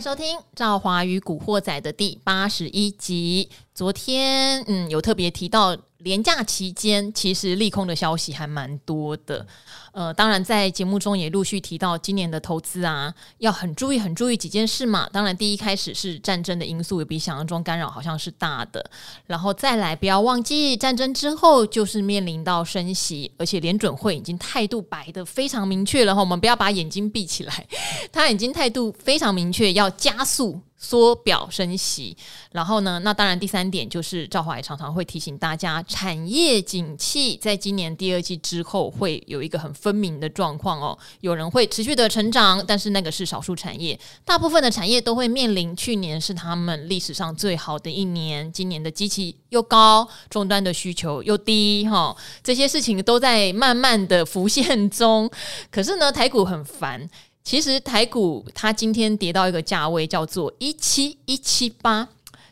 [0.00, 3.50] 收听《赵华与古惑仔》的第八十一集。
[3.74, 9.46] 昨天，嗯，有特别提到，廉价期间其实利空的消息还蛮多的。
[9.92, 15.08] 呃，当然在节目中也陆续提到，今年的投资啊，要很注意、很注意几件事嘛。
[15.12, 18.88] 当然，第一开始是战争的因素，也比想象中干扰好像是大的。
[19.26, 26.20] 然后再来，不要忘记战争之后就是面临到升息，而且联准会已经态度摆得非常明确了哈。
[26.20, 27.66] 我们不要把眼睛闭起来，
[28.12, 30.60] 他已经态度非常明确，要加速。
[30.82, 32.16] 缩表升息，
[32.52, 32.98] 然后呢？
[33.04, 40.98] 那当然，第三点就是赵华也常常会提醒大家，产业景气在今年第二季之后会有一个很分明的状况哦。
[41.20, 55.30] 有人会持续的成长，但是那个是少数产业，大部分的产业都会面临去年是他们历史上最好的一年，今年的机器又高，终端的需求又低，哈，这些事情都在慢慢的浮现中。
[55.70, 57.08] 可是呢，台股很烦。
[57.42, 62.06] 其实台股它今天跌到一个价位，叫做一七一七八，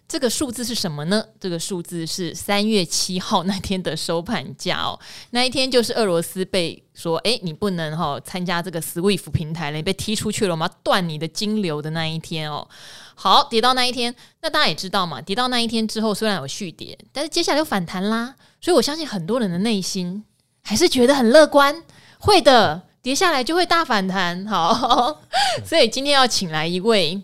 [0.08, 1.22] 这个数字是什么呢？
[1.38, 4.98] 这个数字是三月七号那天的收盘价哦。
[5.30, 12.66] 那一天就是俄罗斯被说，哎，你不能哈参加这个 SWIFT 平台了，你被踢出去了，我们要断你的金流的那一天哦。
[13.14, 18.34] 好，跌到那一天，那大家也知道嘛，跌到那一天之后，虽然有续跌，但是接下来又反弹啦。
[18.60, 20.24] 所以我相信很多人的内心
[20.62, 21.84] 还是觉得很乐观，
[22.18, 22.87] 会的。
[23.08, 25.18] 接下来就会大反弹，好，
[25.64, 27.18] 所以今天要请来一位，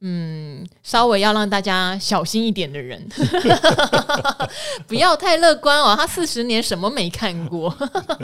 [0.00, 3.06] 嗯，稍微要让大家小心一点的人，
[4.88, 5.94] 不要太乐观哦。
[5.94, 7.68] 他四十年什么没看过，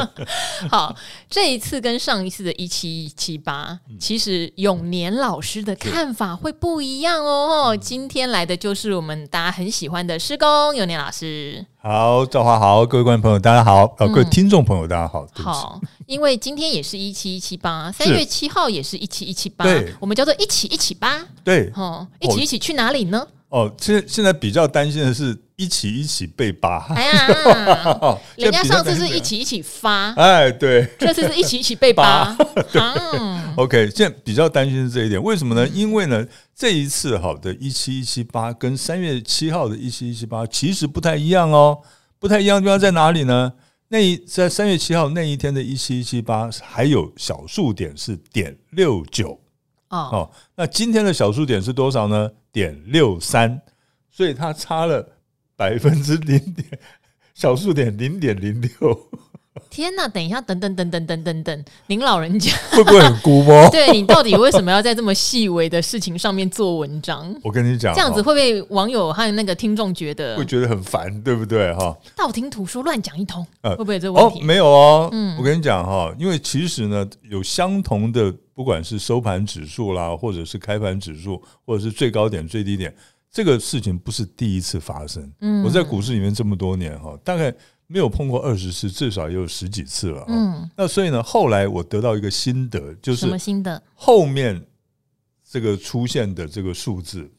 [0.72, 0.96] 好，
[1.28, 7.76] 这一次跟上一次的一七一七八，其实永年老师的看法会不一样哦。
[7.76, 11.66] 今天来的就是我们大家很喜欢的师公永年老师。
[11.84, 15.26] 好，赵华好，各位观众朋友，大家好，呃，各位听众朋友，大家好。
[15.34, 19.66] 嗯、好，因为今天也是一七一七八， 三月七号也是一七一七八，
[19.98, 21.26] 我们叫做一起一起吧。
[21.42, 23.26] 对，哦，一起一起去哪里呢？
[23.48, 26.86] 哦，现现在比较担心的是一起一起被扒。
[26.94, 32.36] 哎呀， 人家上次是一起一起发，哎，对，这次是一起一起被扒。
[33.56, 35.68] OK，现在比较担心是这一点，为什么呢？
[35.68, 36.26] 因为呢。
[36.54, 41.80] 这一次好的一七一七八跟三月七号的一七一七八其实不太一样哦，
[42.20, 43.52] 不太一样的地方在哪里呢？
[43.88, 49.40] 那一在三月七号那一天的一七一七八还有小数点是点六九
[49.88, 52.30] 哦，那今天的小数点是多少呢？
[52.52, 53.60] 点六三，
[54.08, 55.04] 所以它差了
[55.56, 56.66] 百分之零点
[57.34, 59.08] 小数点零点零六。
[59.68, 60.08] 天呐！
[60.08, 63.68] 等一下，等等等等等等等，您老人家会不会很孤摸？
[63.68, 67.34] 对，你到底为什么要在这么细微的事情上面做文章？
[67.42, 71.70] 我跟你讲，这样子会不会网友和那个听众觉得会觉得很烦，对不对？
[71.74, 74.40] 哈，道听途说，乱讲一通，会不会有这个问题？
[74.40, 75.10] 哦，没有哦。
[75.12, 82.94] 嗯，我跟你讲哈，因为其实呢，有相同的，不管是收盘指数啦，或者是开盘指数，或者是最高点、最低点，
[83.32, 85.32] 这个事情不是第一次发生。
[85.40, 87.52] 嗯，我在股市里面这么多年哈，大概。
[87.88, 90.24] 没有碰过二十次，至少也有十几次了。
[90.26, 93.82] 嗯，那所以呢，后来我得到一个心得，就是什么心得？
[93.94, 94.64] 后面
[95.46, 97.30] 这个出现的这个数字，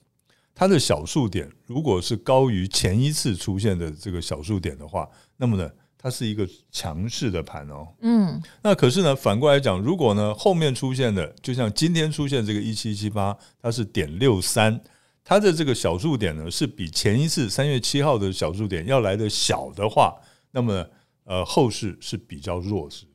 [0.53, 5.67] 它的小数点如果是高于前一次出现的这个小数点的话，那么呢，
[5.97, 7.87] 它是一个强势的盘哦。
[8.01, 14.79] 嗯，那可是呢，反过来讲，如果呢后面出现的，就像今天出现这个一七七八，它是点六三，
[15.23, 20.13] 它的这个小数点呢是比前一次三月七号的小数点要来的小的话。
[20.56, 20.85] 那么，
[21.23, 23.11] 呃，后市是比较弱势的。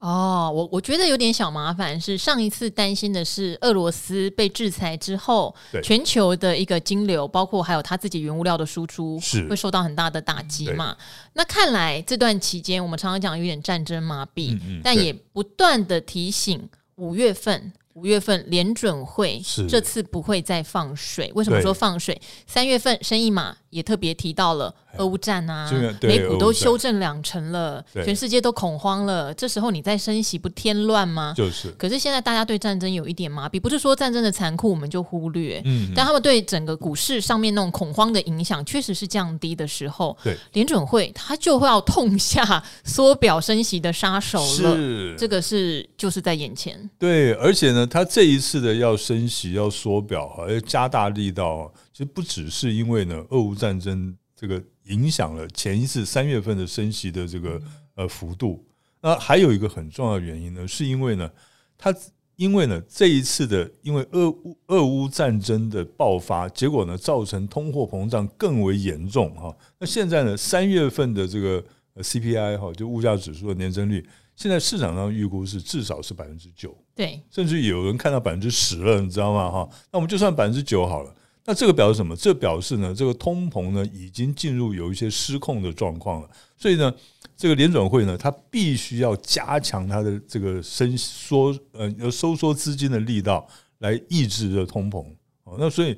[0.00, 10.94] 哦，我我觉得有点小麻烦，是上一次担心的是俄罗斯被制裁之后，全球的一个金流，包括还有他自己原物料的输出，是会受到很大的打击嘛？
[11.32, 17.72] 那看来这段期间，我们常常讲有点战争麻痹，嗯嗯，但也不断的提醒五月份。
[17.94, 22.20] 五月份联准会这次不会再放水，为什么说放水？
[22.46, 25.70] 三月份生意嘛也特别提到了俄乌战啊，
[26.02, 31.34] 美股都修正两成了，全世界都恐慌了，这时候你再升息不添乱吗？
[31.36, 31.70] 就是。
[31.78, 47.83] 可是现在大家对战争有一点麻痹，不是说战争的残酷我们就忽略，嗯，但他们对整个股市上面那种恐慌的影响确实是降低的时候，对，联准会他就会要痛下缩表升息的杀手了，是，这个是就是在眼前，对，而且呢。
[47.86, 57.60] 他这一次的要升息、要缩表哈，要加大力道，其实不只是因为呢，俄乌战争这个影响了前一次三月份的升息的这个
[57.94, 58.64] 呃幅度，
[59.00, 61.30] 那还有一个很重要的原因呢，是因为呢，
[61.78, 61.94] 他
[62.36, 69.56] 因为呢这一次的因为俄乌俄乌战争的爆发，结果呢造成通货膨胀更为严重哈。
[69.78, 71.64] 那现在呢三月份的这个
[72.02, 74.06] CPI 哈，就物价指数的年增率。
[74.36, 79.48] 现在市场上预估是至少是百分之九，对，甚至有人看到百分之十了，你知道吗？
[79.48, 81.14] 哈，那我们就算百分之九好了。
[81.46, 82.16] 那这个表示什么？
[82.16, 86.28] 这表示呢，这个通膨呢已经进入有一些失控的状况了。
[86.56, 86.92] 所以呢，
[87.36, 93.46] 这个联准会呢，它必须要加强它的这个伸缩呃，收缩资金的力道
[93.78, 95.04] 来抑制这通膨。
[95.44, 95.96] 哦，那所以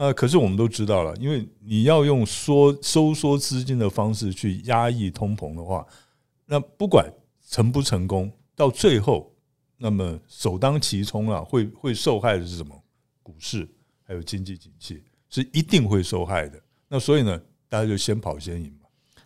[0.00, 5.86] 呃，可是我们都知道了，因为你要用缩收缩资金的方式去压抑通膨的话，
[6.46, 7.06] 那不管
[7.46, 9.30] 成不成功，到最后，
[9.76, 12.82] 那么首当其冲啊，会会受害的是什么？
[13.22, 13.68] 股市。
[14.02, 18.74] 还有经济景气是一定会受害的，那所以呢，大家就先跑先赢。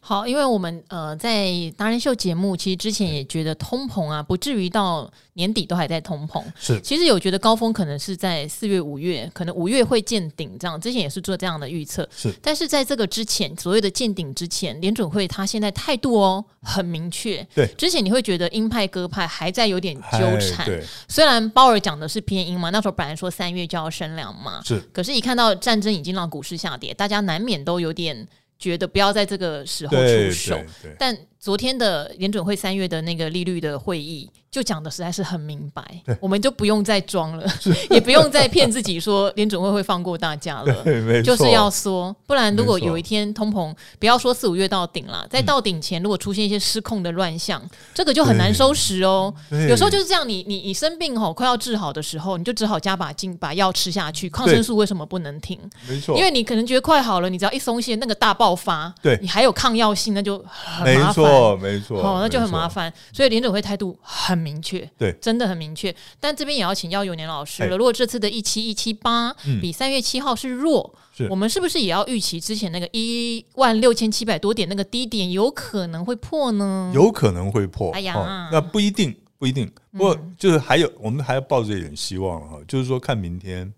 [0.06, 1.48] 好，因为我们呃在
[1.78, 6.44] 达人秀节目，其实之前也觉得通膨啊，不至于到年底都还在通膨。
[6.54, 10.78] 是，其实有觉得高峰可能是在四月、五月，可能五月会见顶这样。
[10.78, 12.06] 之前也是做这样的预测。
[12.14, 17.42] 是，但是在这个之前，所谓的见顶之前，联准会他现在态度哦很明确。
[17.54, 20.66] 对，之前你会觉得鹰派鸽派还在有点纠缠。
[20.66, 24.60] 对，虽然鲍尔讲的是偏鹰嘛，那时候本来说三月就要升两嘛。
[24.62, 28.28] 是，可是，一看到战争已经让股市下跌，大家难免都有点。
[28.64, 30.58] 觉得不要在这个时候出手，
[30.98, 31.14] 但
[31.44, 34.30] 昨天的联准会三月的那个利率的会议。
[34.50, 35.82] 就讲的实在是很明白，
[36.20, 37.44] 我们就不用再装了，
[37.90, 40.84] 也不用再骗自己说联准会会放过大家了，
[41.24, 47.60] 就是要说，不然如果有一天通膨，不要说四五月到顶了，在到顶前如果出现一些失控的乱象，
[47.92, 49.34] 这个就很难收拾哦。
[49.68, 55.58] 有时候就是这样，你你你生病吼快要治好的时候，你就只好加把劲把药吃下去，抗生素为什么不能停？
[55.88, 59.18] 没错，因为你可能觉得快好了，你只要一松懈，那个大爆发，对。
[59.20, 62.92] 你还有抗药性，那就很麻烦，没错没错，好，那就很麻烦。
[63.12, 65.94] 所以联准会态度很明确，对，真的很明确。
[66.18, 67.76] 但这边也要请教永年老师了。
[67.76, 76.92] 如果这次的一七一七八比三月七号是弱，是我们是不是也要预期之前那个一万六千七百多点那个低点有可能会破呢？
[76.94, 77.90] 有可能会破。
[77.92, 79.70] 哎呀、哦，那不一定，不一定。
[79.92, 83.72] 不过就是还有，我们还要抱着一点希望哈，就是说看明天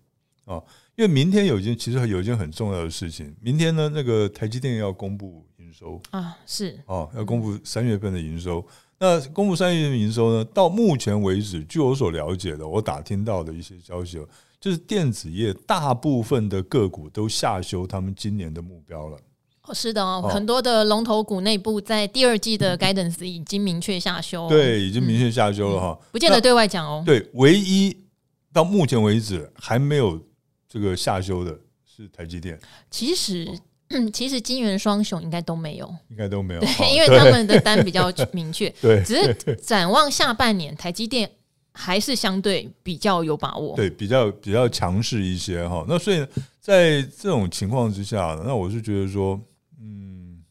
[0.45, 0.61] 啊，
[0.95, 3.35] 因为明天有一件其实有一件很重要的事情。
[3.41, 5.43] 明天呢，那个台积电要公布营
[5.77, 8.65] 收啊，是哦，要公布三月份的营收。
[8.97, 10.45] 那公布三月的营收呢？
[10.45, 14.19] 到目前为止，据我所了解的，我打听到的一些消息，
[14.59, 19.19] 就是电子业大部分的个股都下修他们今年的目标了。
[19.61, 27.03] 哦，是的哦，很多的龙头股内部在第二季的 guidance 已经明确下修，哦，对，已经明确下修了哈，不见得对外讲哦。
[27.05, 27.95] 对，唯一
[28.51, 30.19] 到目前为止还没有
[30.67, 32.59] 这个下修的是台积电。
[32.89, 33.47] 其实。
[33.89, 41.29] 嗯，其实金圆双雄应该都没有，应该都没有，对，因为他们的单比较明确， 对，只是展望下半年，台积电
[41.71, 45.85] 还是相对比较有把握，对，比较比较强势一些哈。
[45.87, 46.25] 那所以
[46.59, 49.39] 在这种情况之下，那我是觉得说，
[49.79, 50.43] 嗯，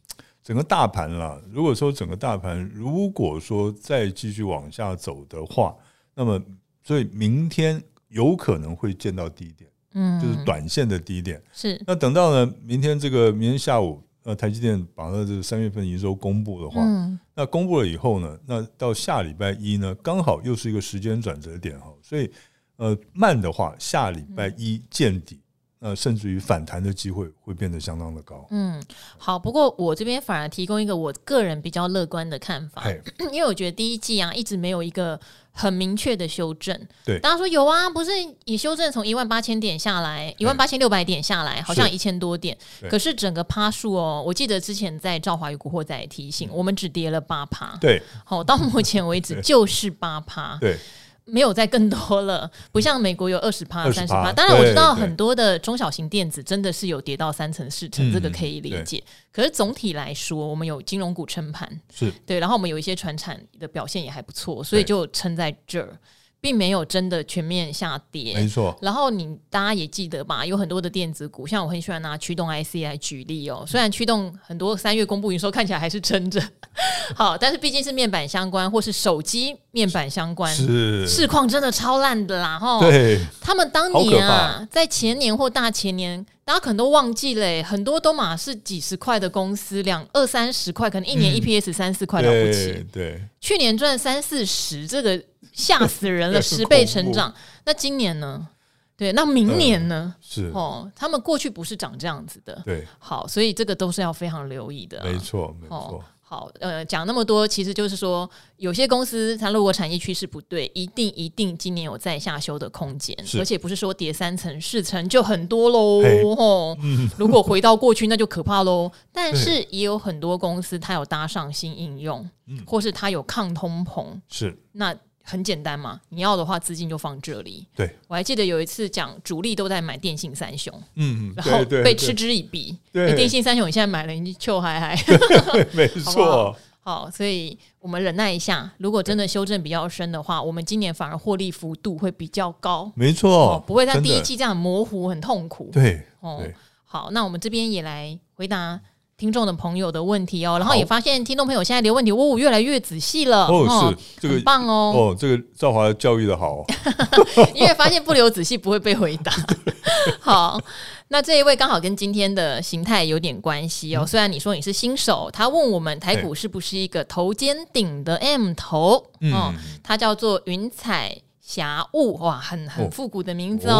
[0.42, 5.76] 整个大盘啦，如果说整个大盘如果说再继续往下走的话，
[6.14, 6.40] 那么
[6.82, 9.68] 所以明天有可能会见到低点。
[9.96, 11.82] 嗯，就是短线的低点是。
[11.87, 22.31] 那等到呢，明天这个明天下午，呃，台积电把它这个三月份营收公布的话，嗯，那公布了以后呢，那到下礼拜一呢，刚好又是一个时间转折点哈，所以
[22.76, 25.40] 呃，慢的话，下礼拜一见底。
[25.78, 28.46] 呃，甚至于反弹的机会会变得相当的高。
[28.50, 28.82] 嗯，
[29.19, 32.82] 好，不过我这边反而提供一个我个人比较乐观的看法，
[33.31, 35.20] 因为我觉得第一季啊一直没有一个
[35.56, 36.79] 很明确的修正。
[37.05, 38.10] 对，大家说有啊，不是
[38.44, 42.56] 也修正从一万八千点下来，一万八千六百点下来，好像一千多点。
[42.91, 47.75] 可是整个趴数哦，我记得之前在赵华与古惑仔提醒，我们只跌了八趴。
[47.81, 50.58] 对，好，到目前为止就是八趴。
[50.60, 50.77] 对。
[51.26, 54.32] 没有再更多了， 不像美国有二十趴、三十趴。
[54.32, 59.02] 当然我知道很多的中小型电子真的是有跌到三成、四成，这个可以理解。
[59.32, 65.98] 可是总体来说，我们有金融股撑盘，是对，然后我们有一些船产的表现也还不错，所以就撑在这儿。
[66.46, 68.79] 并没有真的全面下跌，没错。
[68.81, 70.46] 然后你大家也记得吧？
[70.46, 73.65] 有很多的电子股，像我很喜欢拿驱动 IC 来举例哦。
[73.67, 76.41] 虽然驱动很多三月公布营收看起来还是撑着，
[77.17, 82.56] 好，但是毕竟是面板相关或是手机面板相关，是市况真的超烂的啦！
[82.56, 92.67] 哈，对，他们当年啊，在前年或大前年，大家可能都忘记了，很多都嘛是几十块的公司，两二三十块，可能一年 EPS 三四块了不起。
[92.93, 95.20] 对，对，去年赚三四十，这个。
[95.53, 97.34] 吓死人了， 十倍成长。
[97.65, 98.48] 那今年呢？
[98.96, 100.15] 对，那明年呢？
[100.17, 102.62] 呃、是哦，他们过去不是长这样子的。
[102.65, 105.05] 对，好，所以这个都是要非常留意的、啊。
[105.05, 106.03] 没错，没错。
[106.22, 116.34] 好，呃，讲那么多，其实就是说，有些公司它如果产业趋势不对，一定一定今年有再下修的空间，而且不是说跌三层四层就很多喽。
[116.34, 116.76] 吼，
[117.19, 118.91] 如果回到过去，那就可怕喽。
[119.12, 122.29] 但是也有很多公司它有搭上新应用，
[122.67, 124.96] 或是它有抗通膨，是那。
[125.28, 127.66] 很简单嘛，你要的话资金就放这里。
[127.74, 132.78] 对，我还记得有一次讲主力都在买电信三雄，嗯，然后被嗤之以鼻。
[132.92, 134.96] 对，电信三雄你现在买了，你就还还，
[135.74, 136.56] 没错。
[136.78, 142.92] 好，所以我们忍耐一下，如果真的修正比较深的话，我们今年反而获利幅度会比较高。
[142.94, 145.68] 没错，不会在第一季这样模糊很痛苦。
[145.72, 146.40] 对，哦，
[146.84, 148.80] 好，那我们这边也来回答。
[149.19, 156.63] 听众的朋友的问题哦，然后也发现听众朋友现在留问题，哦，越来越仔细了哦，是这个很棒哦，哦，这个赵华教育的好，
[157.55, 159.32] 因为发现不留仔细不会被回答。
[160.20, 160.61] 好，
[161.08, 171.17] 那这一位刚好跟今天的形态有点关系哦，嗯、虽然你说你是新手，他问我们台股是不是一个头肩顶的 M 头，嗯、哦，他叫做云彩。
[171.46, 173.72] 霞雾哇，很很复古的名字哦。
[173.72, 173.76] 哦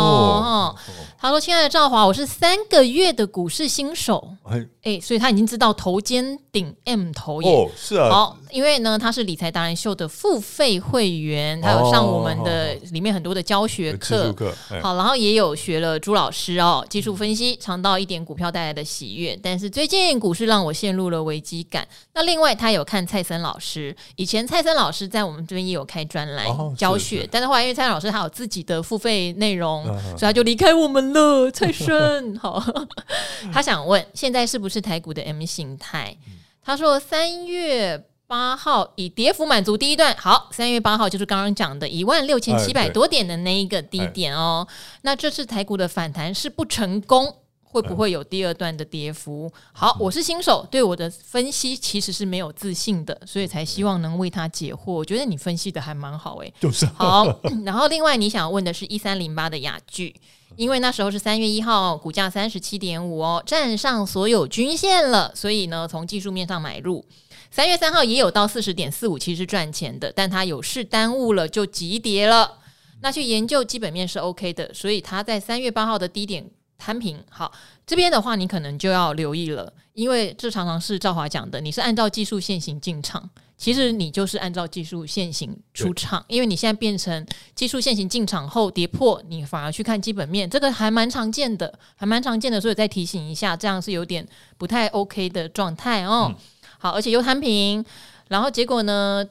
[0.47, 0.77] 哦
[1.19, 7.51] 他说：“亲爱的赵华，我是三个月的股市新手，哎，哎，所以他已经知道头肩顶 M 头耶。
[7.51, 8.09] 哦，是啊。
[8.09, 14.33] 好，因为呢，他是理财达人秀的付费会员，他有上我们的里面很多的教学课。
[14.81, 19.37] 好，然后也有学了朱老师哦，技术分析，尝到一点股票带来的喜悦。
[19.43, 21.85] 但是最近股市让我陷入了危机感。
[22.15, 26.47] 那另外，他有看蔡森老师，以前蔡森老师在我们这边也有开专栏
[26.77, 27.56] 教学，但是后。
[27.61, 31.51] 因为蔡老师他有自己的付费内容，啊、所以他就离开我们了。
[31.51, 32.63] 蔡生，好，
[33.53, 36.17] 他想问，现在是不是台股的 M 形态？
[36.63, 44.67] 他说三月八号以跌幅满足第一段，好，三月八号就是刚刚讲的一万六千七百多点的那一个低点哦。
[45.03, 47.37] 那这次台股的反弹是不成功。
[47.77, 49.53] 会不会有第二段的跌幅？
[49.75, 54.93] 好，我是新手，对我的分析其实是没有自信的，所以才希望能为他解惑。
[54.93, 57.27] 我觉得你分析的还蛮好诶，就是好。
[57.67, 60.15] 然后另外你想问的是一三零八的雅聚，
[60.57, 67.05] 因为那时候是三月一号，股价三十七点五哦，站上所有均线了，所以呢从技术面上买入。
[67.51, 72.61] 三月三号也有到四十点四五，其实赚钱的，但他有事耽误了，就急跌了。
[73.03, 76.51] 那去研究基本面是 OK 的，所以他在三月八号的低点。
[76.79, 77.51] 摊平好，
[77.87, 94.27] 这边的话你可能就要留意了，因为这常常是赵华讲的，你是按照技术线型进场，其实你就是按照技术线型出场，因为你现在变成技术线型进场后跌破，你反而去看基本面，这个还蛮常见的，还蛮常见的，所以再提醒一下，这样是有点
[94.59, 96.27] 不太 OK 的状态哦。
[96.29, 96.37] 嗯、
[96.79, 97.85] 好，而且又摊平，
[98.29, 99.27] 然后结果呢，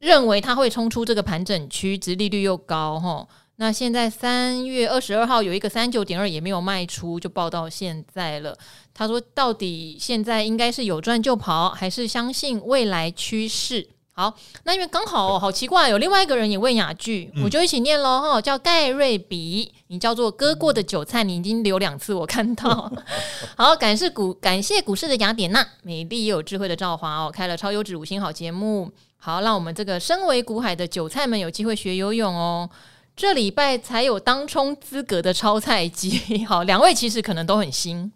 [0.00, 3.26] 认为它会冲出这个盘整区，值利率又高哈。
[3.60, 8.56] 那现在三月二十二号有一个三九点二也没有卖出，就报到现在了。
[8.94, 13.88] 他说，到底现在应该是有赚就跑，还是相信未来趋势？
[14.12, 22.92] 好，那因为刚好好奇怪，有另外一个人也问雅聚，嗯、我就一起念喽哈，叫盖瑞比，你叫做割过的韭菜，你已经留两次，我看到。
[23.58, 32.70] 好，感谢股感谢股市的雅典娜，美丽又有智慧的赵华哦，开了超优质五星好节目，好，让我们这个身为股海的韭菜们有机会学游泳哦。
[33.18, 38.12] 这礼拜才有当冲资格的超菜鸡， 好，两位其实可能都很新，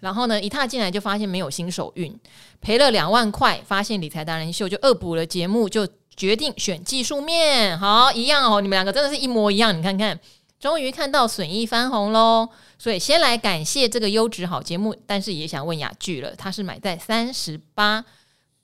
[0.00, 2.18] 然后呢，一踏进来就发现没有新手运，
[2.58, 5.86] 赔了两万块，发现理财达人秀就恶补了节目，就
[6.16, 10.18] 决定选技术面，好，一样哦，你们两个真的是一模一样，你看看，
[10.58, 12.48] 终于看到损益翻红喽，
[12.78, 18.02] 所以先来感谢这个优质好节目，但是也想问雅聚了，他是买在三十八，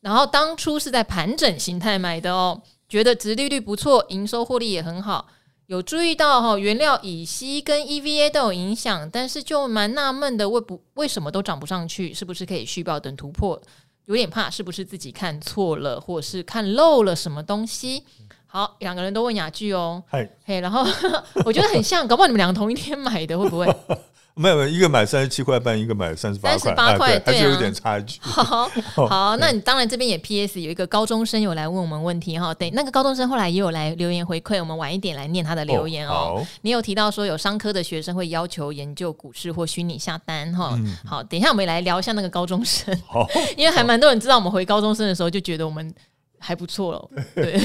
[0.01, 5.27] 然后当初是在盘整形态买的哦，觉得殖利率不错，营收获利也很好。
[5.69, 12.13] 有注意到哈，原料乙烯跟 EVA 都有影响，但是就蛮纳闷的，为不为什么都涨不上去？
[12.15, 13.61] 是不是可以续报等突破？
[14.07, 18.03] 有点怕，是不是自己看错了，或者是看漏了什么东西？
[18.47, 20.87] 好，两个人都问雅剧哦，嘿嘿，然后
[21.45, 23.67] 我觉得很像，搞不好你们两个同一天买的，会不会？
[24.39, 28.21] 没有一个买三十七块半，一个买三十八块，三十八块，还是有点差距。
[28.23, 28.71] 好，
[29.09, 36.47] 好，那你当然这边也 PS 有一个高中生有来问我们问题哈，对，那个高中生后来也有来留言回馈，我们晚一点来念他的留言哦。
[36.63, 42.97] 你有提到说有商科的学生会要求研究股市或虚拟下单哈，好，等一下我们来聊一下那个高中生，
[43.59, 45.93] 因为还蛮多人知道我们回高中生的时候就觉得我们
[46.39, 47.61] 还不错了，对，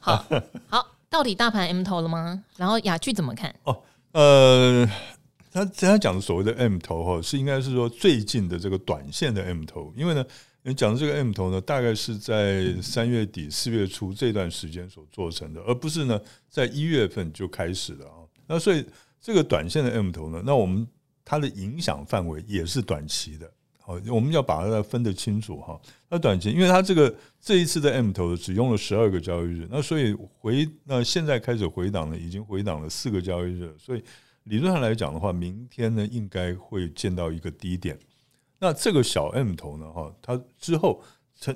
[0.00, 0.24] 好
[0.70, 2.42] 好，到底大盘 M 头了吗？
[2.56, 3.54] 然后雅聚怎么看？
[3.64, 3.76] 哦，
[4.12, 4.88] 呃。
[5.56, 10.22] 他他讲的所谓的 M 头哈，是应该是说最近的这个短线的 M 头，因为呢，
[10.62, 16.20] 你讲的这个 M 头呢，大概是在三月底四月初这段时间所做成的，而不是呢
[16.50, 18.16] 在一月份就开始的啊。
[18.46, 18.84] 那所以
[19.18, 20.86] 这个短线的 M 头呢，那我们
[21.24, 25.80] 它的影响范围也是短期的好，我们要把它分得清楚哈。
[26.10, 34.04] 那短期，因为它这个这一次的 M 头只用了十二个交易日，那所以回那现在开始回档了，已经回档了四个交易日，所以
[34.46, 37.96] 理论上来讲的话，明天呢应该会见到一个低点。
[38.58, 41.00] 那这个小 M 头呢，哈，它之后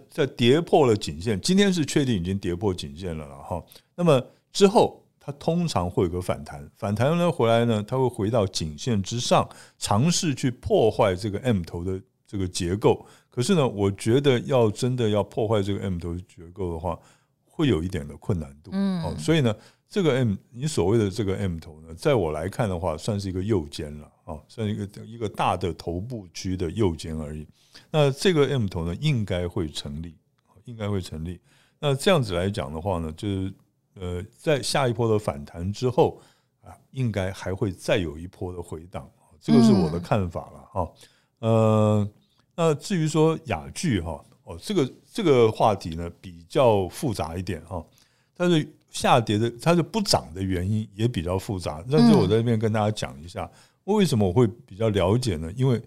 [0.08, 3.64] 在跌破了颈线，今天是确定已经跌破颈线了了哈。
[3.96, 5.04] 那么之后。
[5.22, 13.04] 它通常会有个反弹，反弹呢回来呢，它会回到颈线之上，尝试去破坏这个 M 头的这个结构。
[13.28, 16.98] 可是呢，我觉得要真的要破坏这个 M 头的结构的话，
[17.44, 18.70] 会有一点的困难度。
[18.72, 19.54] 嗯，哦，所以呢，
[19.90, 27.46] 这个 M 你所谓的这个 M 头呢，在我来看的话，算是一个右肩了啊，算一个一个大的头部区的右肩而已。
[27.90, 30.16] 那这个 M 头呢，应该会成立，
[30.64, 31.38] 应该会成立。
[31.78, 33.52] 那这样子来讲的话呢，就是。
[33.94, 36.22] 呃，在下一波的反弹之后
[36.62, 40.92] 啊，应该还会再有一波的回档，这个是我的看法了哈。
[41.40, 42.08] 呃，
[42.54, 47.84] 那至于说雅聚哈，哦，这个这个话题呢比较复杂一点哈。
[48.32, 53.50] 但是下跌的它是不涨的原因也比较复杂，但是我在这边跟大家讲一下，
[53.84, 55.50] 为什么我会比较了解呢？
[55.56, 55.80] 因为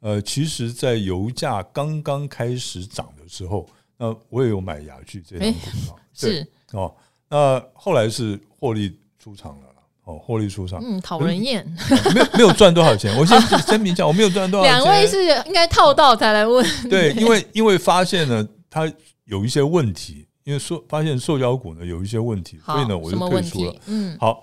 [0.00, 6.94] 呃，其实，在油价刚刚开始涨的时候，那我也有买牙具这张股票，是哦。
[7.30, 9.66] 那后来是获利出场了，
[10.04, 11.66] 哦，获利出场，嗯，讨人厌，
[12.14, 13.16] 没有没有赚多少钱。
[13.16, 14.78] 我 先声明一下，我没有赚多少钱。
[14.78, 18.92] 两位是应该套到才来问，对，因为因为发现呢，它
[19.24, 23.74] 有一些问题，因为说发现塑胶股呢有一些问题，所以呢我就退出了。
[23.86, 24.42] 嗯，好，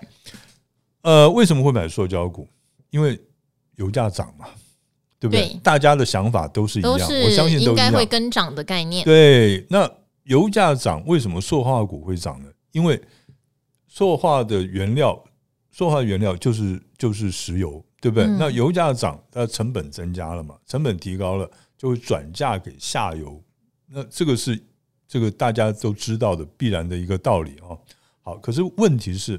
[1.02, 2.48] 呃，为什么会买塑胶股？
[2.90, 3.18] 因为
[3.76, 4.46] 油价涨嘛，
[5.18, 5.56] 对不对？
[5.62, 9.04] 大家的想法都是一样，我相信都应该会跟涨的概念。
[9.04, 9.90] 对，那
[10.24, 12.48] 油价涨，为什么塑化股会涨呢？
[12.72, 13.00] 因为
[13.88, 15.22] 塑化的原料，
[15.70, 18.24] 塑化原料就是就是石油，对不对？
[18.26, 23.42] 嗯、那油价涨，它成本增加了嘛，成本提高了，就会转嫁给下游。
[23.86, 24.58] 那这个是
[25.12, 27.76] 这个大家都知道的必然的一个道理啊。
[28.22, 29.38] 好，可是问题是，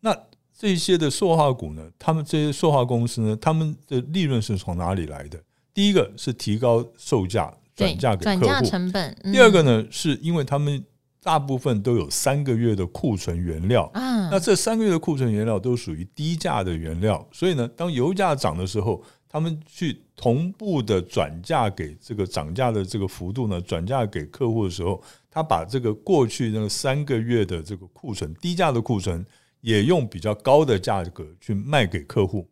[0.00, 0.16] 那
[0.58, 1.86] 这些的塑化股呢？
[1.98, 3.36] 他们这些塑化公司呢？
[3.38, 5.38] 他们的利润是从哪里来的？
[5.74, 9.14] 第一个是提高售价，转嫁给客户，转嫁成本。
[9.22, 10.82] 嗯、第二个呢，是因为他们。
[11.22, 13.90] 大部分都有三个月的库存原料，
[14.30, 29.24] 那这三个月的库存原料都属于低价的原料，所以呢，当油价涨的时候，他们去同步的转嫁给这个涨价的这个幅度呢，转嫁给客户的时候，他把这个过去那个三个月的这个库存低价的库存，
[29.60, 32.48] 也用比较高的价格去卖给客户，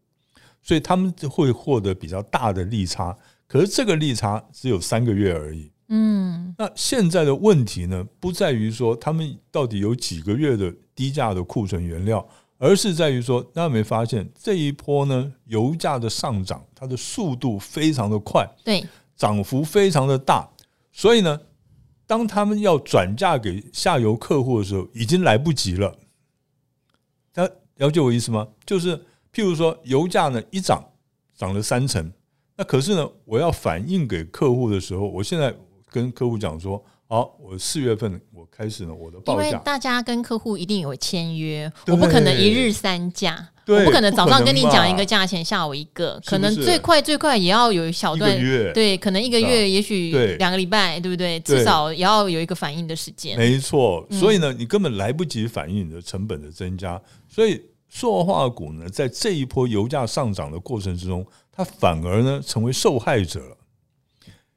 [0.62, 5.70] 所以他们会获得比较大的利差，可是这个利差只有三个月而已。
[5.88, 12.26] 嗯，那现在的问题呢，不在于说他们到底有几个月的低价的库存原料，
[12.58, 18.84] 而是在于说，大家没发现这一波呢，油价的上涨，它的速度非常的快，对，
[19.16, 20.48] 涨幅非常的大，
[20.92, 21.40] 所以呢，
[22.06, 25.96] 当他们要转嫁给下游客户的时候，已经来不及了。
[27.32, 28.48] 大家了解我意思吗？
[28.64, 28.96] 就是
[29.32, 30.84] 譬如说，油价呢一涨，
[31.36, 32.12] 涨了三成，
[32.56, 35.54] 那可是呢，我要反映给客户的时候，我现在。
[35.90, 39.46] 跟客户讲说，好，我四月份我开始呢，我的报价。
[39.46, 48.34] 因为大家跟客户一定有签约，我不可能一日三价，我不可能早上跟你讲一个价钱，下午一个，可能最快最快也要有一小段，
[48.72, 51.38] 对，可能一个月，也许两个礼拜，对不对？
[51.40, 53.36] 至少也要有一个反应的时间。
[53.38, 63.56] 没错，所以呢，你根本来不及反映你的成本的增加，所以塑化股呢，在这一波油价上涨的过程之中，它反而呢成为受害者了。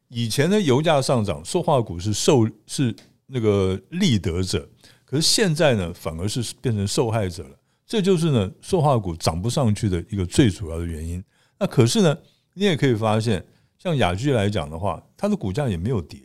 [0.10, 4.68] 以前的油价上涨，塑化股是受是那个利得者，
[5.06, 7.50] 可是现在呢，反而是变成受害者了。
[7.86, 11.24] 这就是呢，塑化股涨不上去的一个最主要的原因。
[11.60, 12.18] 那可是呢，
[12.54, 13.46] 你也可以发现，
[13.78, 16.20] 像雅居来讲的话，它的股价也没有跌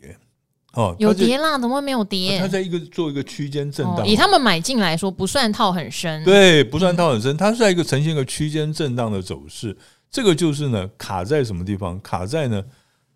[0.73, 2.39] 哦，有跌啦，怎么会没有跌？
[2.39, 9.77] 它在一个做一个区间震荡，以他们买进来说，不算套很深，对，不算套很深，它是在一个呈现一个区间震荡的走势。
[10.09, 11.99] 这个就是呢，卡在什么地方？
[12.01, 12.63] 卡在呢？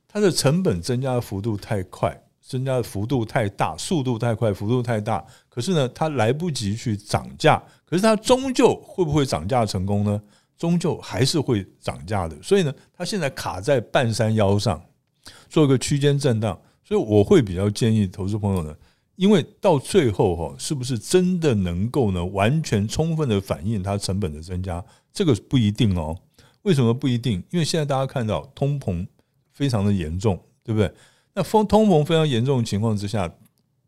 [0.08, 5.24] 它的成本增加的幅度太快，增加的幅度太大，速度太快，幅度太大。
[5.50, 10.22] 可是呢，它来不及去涨价，可是它终究会不会涨价成功呢？
[10.58, 12.36] 终究还是会涨价的。
[12.42, 14.82] 所以呢，它现在卡在半山腰上，
[15.50, 16.60] 做一个区间震荡。
[16.84, 18.74] 所以我会比较建议投资朋友呢，
[19.18, 24.84] 因为到最后哈，是不是真的能够呢，完全充分的反映它成本的增加？
[25.12, 26.18] 这个不一定哦。
[26.62, 27.44] 为什么不一定？
[27.52, 29.06] 因为现在大家看到通膨。
[29.58, 30.94] 非常的严重，对不对？
[31.34, 33.28] 那风通膨非常严重的情况之下，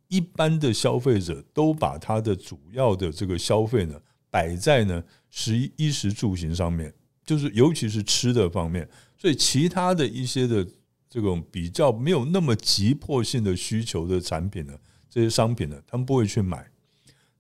[0.08, 3.96] 一般的消费者都把他的主要的这个消费呢
[4.32, 6.92] 摆在呢食衣食住行上面，
[7.24, 10.66] 就是尤其是吃的方面，所以其他的一些的
[11.08, 14.74] 这种比较没有那么急迫性的需求的产品呢，
[15.08, 16.68] 这些商品呢，他们不会去买。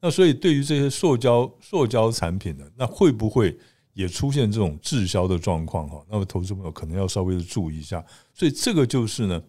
[0.02, 3.58] 那所以对于这些塑胶塑胶产品呢，那会不会
[4.00, 6.02] 也出现这种滞销的状况哈？
[6.10, 8.02] 那么投资朋友可能要稍微的注意一下。
[8.34, 9.44] 所以这个就是呢，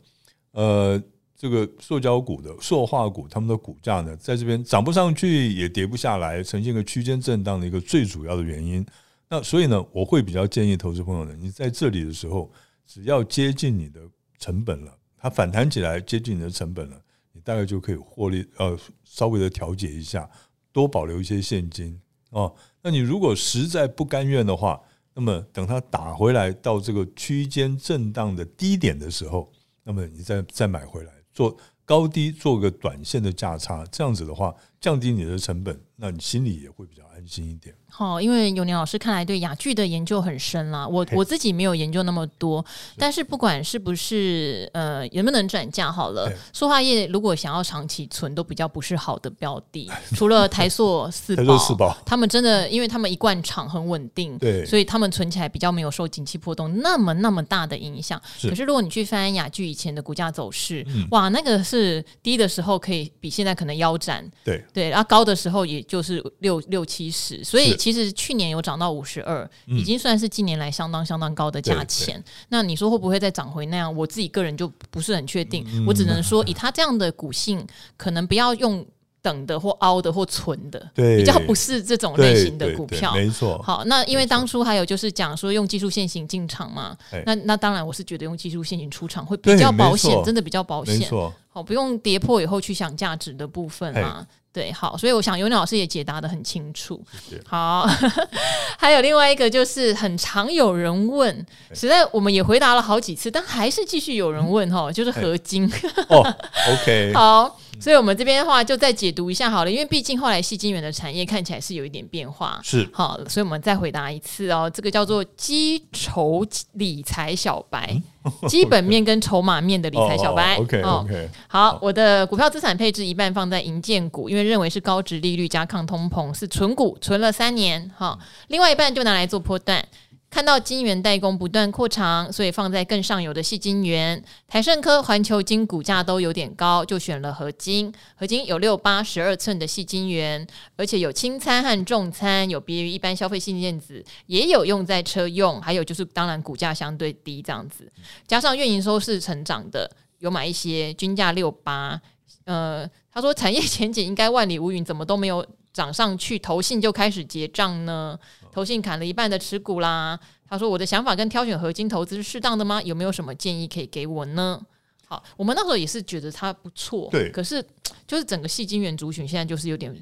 [0.50, 1.00] 呃，
[1.36, 8.84] 这个塑胶股的塑化股，他们的股价呢，在这边涨不上去，也跌不下来，呈现个区间震荡的一个最主要的原因。
[9.28, 12.50] 那所以呢，我会比较建议投资朋友呢，你在这里的时候，
[12.84, 14.00] 只要接近你的
[14.40, 17.00] 成本了，它反弹起来接近你的成本了，
[17.32, 20.28] 你大概就可以获利，呃，稍微的调节一下，
[20.72, 21.96] 多保留一些现金
[22.30, 22.52] 哦。
[22.82, 24.80] 那你如果实在不甘愿的话，
[25.14, 29.52] 那么等它打回来到这个区间震荡的低点的时候，
[29.84, 37.74] 那么你再再买回来做高低做个短线的价差，这样子的话，降低你的成本，那你心里也会比较安心一点。
[37.92, 42.64] 好，因为永年老师看来对哑剧的研究很深啦，我我自己没有研究那么多，
[42.96, 49.90] 但是不管是不是呃能不能转嫁好了，塑化业如果想要长期存，都比较不是好的标的。
[50.16, 51.94] 除了台塑四宝，四宝。
[52.06, 58.18] 他们真的，因为他们一贯厂很稳定，对，所以他们存起来比较没有受景气波动那么那么大的影响。
[58.42, 67.70] 可是如果你去翻雅剧以前的股价走势，哇，那个是低的时候可以比现在可能腰斩，对对，然后高的时候也就是六六七十，所以。
[67.80, 72.22] 其实去年有涨到五十二，已经算是近年来相当相当高的价钱。
[72.50, 73.96] 那你说会不会再涨回那样？
[73.96, 75.64] 我自己个人就不是很确定。
[75.87, 78.85] 我只能说，以它这样的股性，可能不要用
[79.22, 83.14] 等的或凹的或存的，比较不是这种类型的股票。
[83.14, 83.59] 没错。
[83.62, 91.09] 好，那因为当初还有就是讲说用技术线型进场嘛，那那当然我是觉得用技术线型出场会比较保险，真的比较保险。
[91.48, 94.26] 好，不用跌破以后去想价值的部分嘛。
[94.52, 97.00] 对，好，所以我想尤老师也解答的很清楚。
[97.46, 97.86] 好，
[98.78, 105.70] 还有另外一个就是很常有人问，实在我们也回答了好几次，但还是继续有人问哈，就是合金。
[106.08, 106.34] 哦
[106.68, 107.58] ，OK， 好。
[107.80, 114.70] 所以，我们这边的话就再解读一下好了，因为毕竟后来矽晶圆的产业看起来是有一点变化，是好，所以我们再回答一次哦。
[114.72, 118.00] 这个叫做基筹理财小白，
[118.46, 120.56] 基本面跟筹码面的理财小白。
[120.58, 121.28] OK OK。
[121.48, 127.90] 好，我的股票资产配置一半放在银建股，因为认为是高值利率加抗通膨，是存股，存了三年。
[127.96, 129.82] 好，另外一半就拿来做波段。
[130.30, 134.22] 看到晶圆代工不断扩长，所以放在更上游的细晶圆。
[134.46, 137.92] 台盛科、环球晶股价都有点高，就选了合金。
[138.14, 145.60] 合金有六八十二寸的细晶圆，而且有轻餐和重餐，有别于一般消费性电子，也有用在车用。
[145.60, 147.90] 还有就是，当然股价相对低这样子，
[148.28, 149.90] 加上运营收是成长的，
[150.20, 152.00] 有买一些均价六八。
[152.44, 156.38] 呃，他说产业前景应该万里无云，怎么都没有涨上去？
[156.38, 158.16] 投信就开始结账呢？
[158.52, 160.18] 投信砍了一半的持股啦。
[160.48, 162.82] 他说：“我的想法跟挑选合金投资是适当的吗？
[162.82, 164.60] 有没有什么建议可以给我呢？”
[165.06, 167.30] 好，我们那时候也是觉得它不错，对。
[167.30, 167.64] 可是
[168.06, 169.94] 就是整个矽晶圆族群现在就是有点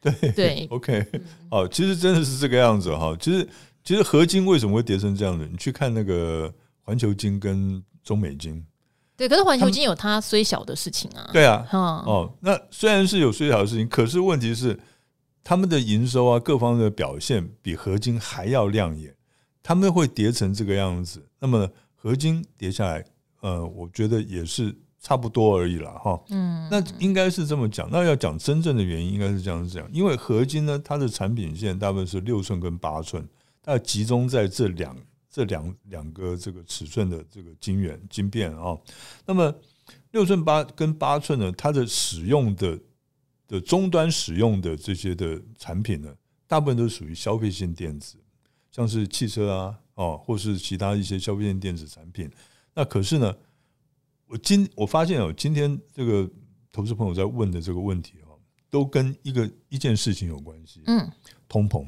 [0.00, 0.66] 对 对。
[0.70, 1.06] OK，
[1.50, 3.16] 好，其实真的是这个样子哈。
[3.20, 3.48] 其实
[3.84, 5.48] 其实合金为什么会跌成这样子？
[5.48, 8.64] 你去看那个环球金跟中美金，
[9.16, 9.28] 对。
[9.28, 11.30] 可是环球金有它虽小的事情啊。
[11.32, 14.76] 对啊，哦，那虽然是有虽小的事情，可是问题是。
[15.44, 19.14] 他们的营收啊，各方的表现比合金还要亮眼，
[19.62, 21.26] 他们会跌成这个样子。
[21.40, 23.04] 那么合金跌下来，
[23.40, 26.22] 呃，我觉得也是差不多而已了哈。
[26.30, 27.88] 嗯，那应该是这么讲。
[27.90, 33.28] 那要讲真正的原因，应该是这样子讲，因为合金呢，它的产品线大部分是六寸跟八寸，
[33.62, 34.96] 它集中在这两
[35.28, 38.78] 这两两个这个尺寸的这个晶圆晶片啊。
[39.26, 39.52] 那么
[40.12, 42.78] 六寸八跟八寸呢，它的使用的。
[43.52, 46.10] 的终端使用的这些的产品呢，
[46.46, 48.16] 大部分都属于消费性电子，
[48.70, 52.30] 像是汽车啊，哦，或是其他一些消费性电子产品。
[52.72, 53.36] 那可是呢，
[54.26, 56.26] 我今我发现哦，今天这个
[56.72, 60.80] 投资朋友在问的这个问题哦，都跟一个一件事情有关系。
[60.86, 61.06] 嗯，
[61.46, 61.86] 通膨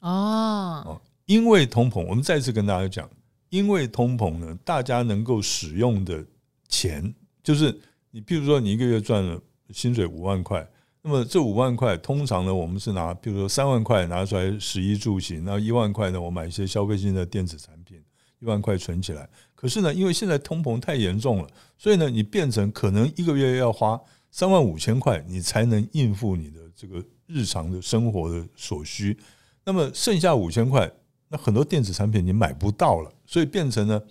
[0.00, 3.10] 哦，因为通膨，我们再次跟大家讲，
[3.48, 6.22] 因为通膨呢，大家能够使用的
[6.68, 7.74] 钱，就是
[8.10, 10.68] 你，譬如说你一个月赚了薪水五万块。
[11.08, 18.02] 那么这五万块，通常呢，我们是拿，比如说三万块拿出来食衣住行，那一万块呢，我买一些消费性的电子产品，
[18.40, 19.30] 一万块存起来。
[19.54, 24.00] 可是呢，因为现在通膨太严重了，所以呢，你变成可能一个月要花
[24.32, 29.16] 三万五千块，你才能应付你的这个日常的生活的所需。
[29.64, 30.90] 那么剩下五千块，
[31.28, 34.02] 那很多电子产品你买不到了，所以变成呢，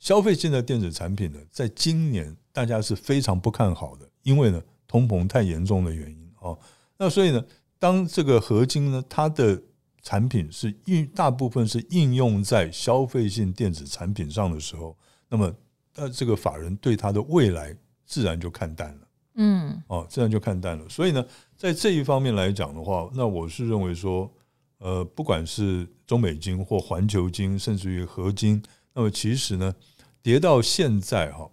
[0.00, 4.60] 消费性的电子产品呢，在今年大家是非常不看好的，因为呢。
[4.96, 6.58] 通膨太严重的原因哦，
[6.96, 7.44] 那所以呢，
[7.78, 9.60] 当这个合金呢，它的
[10.00, 14.96] 产品是应大部分是应用在消费性电子产品上的时候，
[15.28, 15.54] 那么
[15.94, 19.08] 那这个法人对它的未来自然就看淡了。
[19.34, 20.88] 嗯，哦，自然就看淡了。
[20.88, 21.22] 所以呢，
[21.58, 24.32] 在这一方面来讲的话，那我是认为说，
[24.78, 28.62] 呃，不管是中美金或环球金，甚至于合金，
[28.94, 29.74] 那么其实呢，
[30.22, 31.50] 跌到现在哈，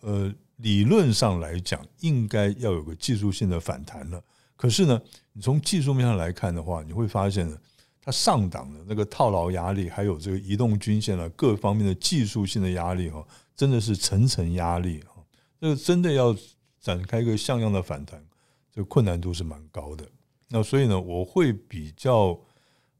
[0.00, 4.22] 呃，理论上来讲，应该要有个技术性的反弹了。
[4.56, 5.00] 可是呢，
[5.32, 7.58] 你从技术面上来看的话，你会发现呢，
[8.00, 13.22] 它上档的那个套牢压力，还有这个移动均线的各方面的技术性的压力哈，
[13.54, 15.22] 真的是层层压力哈，
[15.60, 16.34] 这个真的要。
[16.82, 18.20] 展开一个像样的反弹，
[18.74, 20.04] 这个困难度是蛮高的。
[20.48, 22.36] 那所以呢，我会比较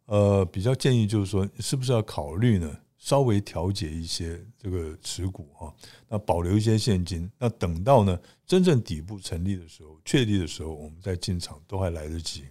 [0.06, 5.74] 呃比较建议，就是说，是不是要考虑呢，稍微调节一些这个持股啊，
[6.08, 12.44] 那保留一些现金，那等到呢真正底部成立的时候，确立的时候，我们再进场都还来得及。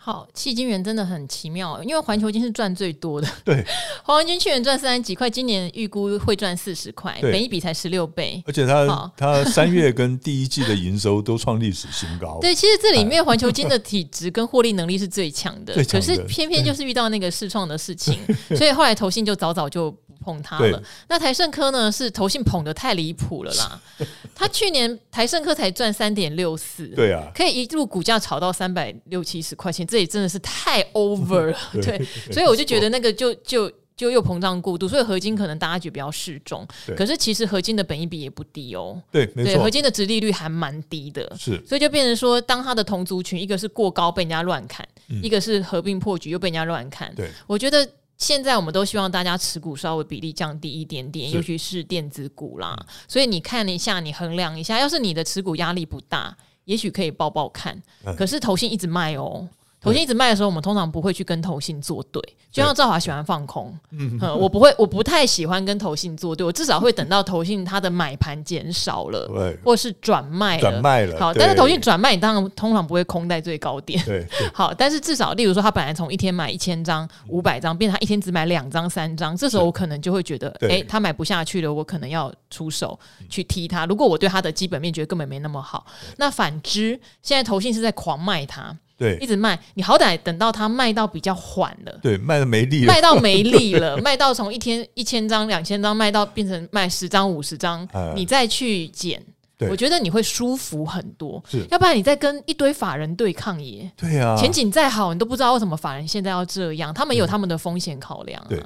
[0.00, 3.28] 好，迄金元真的很奇妙，因为环球金是赚最多的。
[3.44, 3.62] 对，
[4.02, 8.42] 华文晶去年赚三十几块，今年预估会赚四十块，每一笔才十六倍。
[8.46, 12.38] 而且它它三月跟第一季的营收都创历史新高。
[12.40, 18.18] 对，其实这里面环球金的体质跟获利能力是最强的， 可是偏偏就是遇到那个试创的事情，
[18.56, 19.94] 所以后来投信就早早就。
[20.18, 21.90] 捧他了，那台盛科呢？
[21.90, 23.80] 是投信捧的太离谱了啦！
[24.34, 31.58] 他去年台盛科才赚三点六四，对啊，可以一路股价炒到三百六七十块钱，这也真的是太 over 了。
[31.72, 39.02] 对，对，所以我就觉得那个就就就又膨胀过度，所以合金可能大家觉得比较适中，可是其实合金的本益比也不低哦。
[39.10, 47.88] 对，对，合金的值利率还蛮低的，是，所以就变成说，当它的同族群一个是过高被人家乱砍，嗯，一个是合并破局又被人家乱砍，对，我觉得。
[48.18, 52.76] 现在我们都希望大家持股稍微比例降低一点点，尤其是电子股啦。
[53.06, 57.80] 所以你看一下，你衡量一下，要是你的持股压力不大，也许可以抱抱看。
[58.16, 59.48] 可是投信一直卖哦。
[59.80, 83.86] 投信一直卖的时候，我们通常不会去跟投信作对，就像赵华喜欢放空，嗯，我不会，我不太喜欢跟投信作对，我至少会等到投信它的买盘减少了，对，或是转卖了，转卖了，好，但是投信转卖，你当然通常不会空在最高点，对，好，但是至少，例如说他本来从一天买一千张、五百张，变成他一天只买两张、三张，这时候我可能就会觉得，哎、欸，他买不下去了，我可能要出手去踢他。
[83.86, 85.86] 如果我对他的基本面觉得根本没那么好，
[86.16, 88.76] 那反之，现在投信是在狂卖他。
[88.98, 99.22] 对，一直卖，你好歹等到它卖到比较缓了，对，卖的没力了，卖到没力了， 卖到从一天一千张、两千张卖到变成卖十张、五十张，你再去减，
[99.70, 101.40] 我觉得你会舒服很多。
[101.48, 108.60] 是，要不然你再跟一堆法人对抗也，对呀、啊，前景再好，你都不知道为什么法人现在要这样，他们有他们的风险考量、啊，对，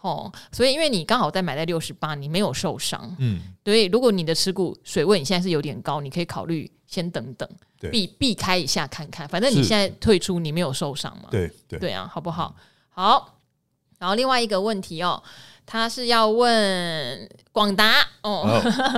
[0.00, 7.48] 哦，所以因为你刚好在买在六十八，你没有受伤，嗯，所以，如果你的持股水位你现在是有点高，你可以考虑先等等。
[7.90, 11.28] 避避开一下看看，反正你现在退出，你没有受伤嘛？
[11.30, 12.54] 对对对啊，好不好？
[12.88, 13.38] 好，
[13.98, 15.22] 然后另外一个问题哦，
[15.66, 18.46] 他是要问广达哦。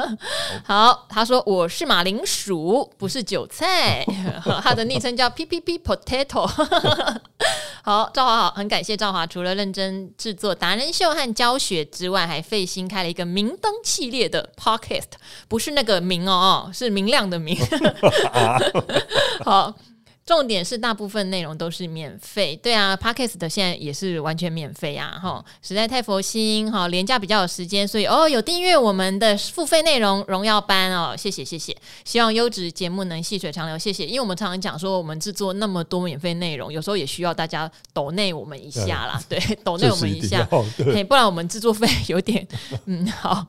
[0.64, 4.04] 好，他说我是马铃薯，不是韭菜。
[4.62, 6.46] 他的昵称叫 P P P Potato。
[7.83, 15.12] 好，赵华好，很感谢赵华，除了认真制作达人秀和教学之外，还费心开了一个明灯系列的 Podcast，
[15.48, 17.59] 不是那个明哦，是明亮的明。
[19.42, 19.74] 好。
[20.29, 40.47] 重点是大部分内容都是免费，对啊，Podcast 的现在也是完全免费啊，哈，实在太佛心哈，廉价比较有时间，所以哦有订阅我们的付费内容荣耀班哦，谢谢谢谢，希望优质节目能细水长流，谢谢，因为我们常常讲说我们制作那么多免费内容，有时候也需要大家抖内我们一下啦，对， 抖内我们一下，
[40.93, 42.47] 嘿，不然我们制作费有点，
[42.85, 43.47] 嗯，好，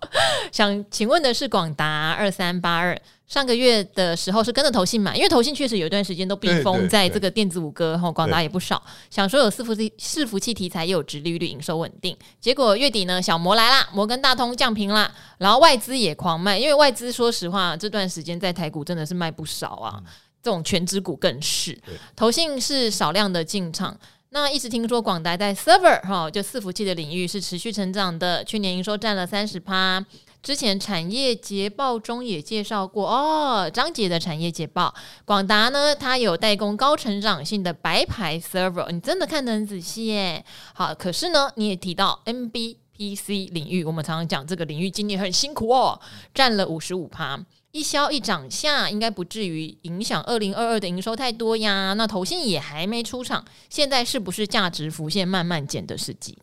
[0.49, 2.97] 想请问的是广达二三八二。
[3.29, 8.81] 上个月的时候是跟着投信买，因为投信确实有一段时间都避风在这个电子五哥，哈，广达也不少。
[9.11, 12.17] 想说有伺服器、伺服器题材，也有直利率，营收稳定。
[12.41, 20.01] 结果月底呢，小摩来啦，摩根大通降平啦，然后外资也狂卖，因为外资说实话，这段时间在台股真的是卖不少啊，
[20.41, 21.79] 这种全职股更是。
[22.15, 23.95] 投信是少量的进场，
[24.29, 30.03] 那一直听说广达在 server 哈，就伺服器的领域是持续成长的，去年营收占了三十趴。
[30.41, 34.93] 之前产业捷报中也介绍过哦，张捷的产业捷报，
[35.25, 40.43] 广达呢，它有代工高成长性的白牌 server，你真的看得很仔细耶。
[40.73, 45.99] 好，可是呢，你也提到 MBPC 领域，我们常常讲这个领域今年很辛苦哦，
[46.33, 47.37] 占了五十五趴，
[47.71, 51.93] 一消一涨下，应该不至于影响二零二二的营收太多呀。
[51.93, 56.37] 那投信也还没出场，现在是不是价值浮现慢慢减的时机？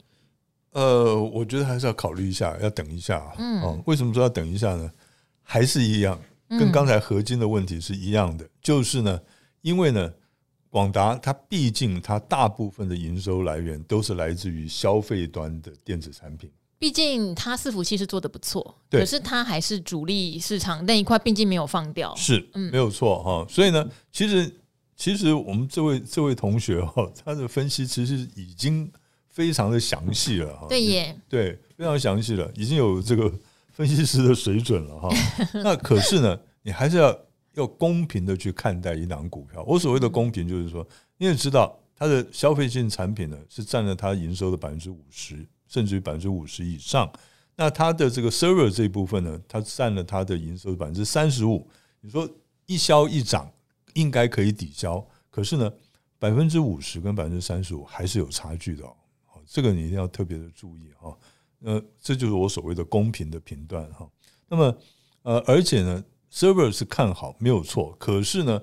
[0.76, 3.32] 呃，我觉得还是要考虑一下，要等一下。
[3.38, 4.90] 嗯，哦，为什么说要等一下呢？
[5.42, 9.18] 还是一样，跟刚才合金的问题是一样的，嗯、就是呢，
[9.62, 10.12] 因为呢，
[10.68, 22.14] 广达它毕竟它大部分的营收来源都是来自于消费端的电子产品，毕毕竟它伺服器是做的不错，对可是它还是主力市场那一块，毕竟没有放掉。
[22.14, 23.44] 是，嗯，没有错哈。
[23.48, 24.54] 所以呢，其实
[24.94, 28.88] 其实我们这位这位同学哈，他的分析其实已经
[29.36, 30.66] 非常的详细了哈。
[30.66, 33.30] 对耶，对，非常详细了，已经有这个
[33.70, 35.10] 分析师的水准了哈。
[35.62, 37.18] 那可是呢，你还是要
[37.52, 39.62] 要公平的去看待一档股票。
[39.66, 40.86] 我所谓的公平，就是说，
[41.18, 45.46] 你也知道它的消费性产品呢，是占了它营收的百分之五十。
[45.68, 47.10] 甚至于百分之五十以上，
[47.56, 51.68] 那它的这个 server 这一部分呢，它占了它的营收的百分之三十五。
[52.00, 52.26] 你说
[52.66, 53.52] 一消一涨，
[53.94, 55.68] 应该可以抵消，可是呢，
[56.20, 58.94] 百分之五十跟百分之三十五还是有差距的哦。
[59.46, 61.16] 这个你一定要特别的注意哈。
[61.60, 64.08] 呃，这就是我所谓的公平的评断哈。
[64.48, 64.78] 那么
[65.22, 68.62] 呃，而且呢，server 是看好没有错，可是呢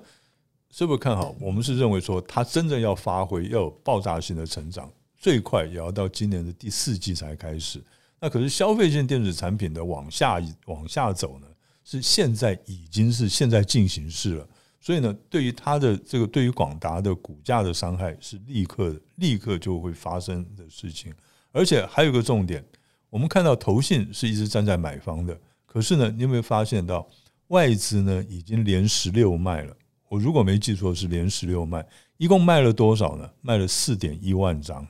[0.72, 4.90] ，server 看好，我们是认为说它真正要发挥，要有爆炸性的成长。
[5.16, 7.82] 最快也要到今年的第四季才开始，
[8.20, 11.46] 那可是消费性电子产品的往下往下走呢，
[11.82, 14.48] 是现在已经是现在进行式了。
[14.84, 21.10] 所以呢，对于它的这个对于广达的股价的伤害是立刻立刻就会发生的事情。
[21.52, 22.62] 而且还有个重点，
[23.08, 27.08] 我们看到投信是一直站在买方的，可是呢，你有没有发现到
[27.46, 29.74] 外资呢已经连十六卖了？
[30.10, 31.82] 我如果没记错是连十六卖，
[32.18, 33.30] 一共卖了多少呢？
[33.40, 34.86] 卖了四点一万张。